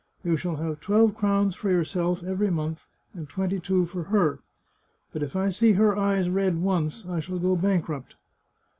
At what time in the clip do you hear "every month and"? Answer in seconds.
2.23-3.29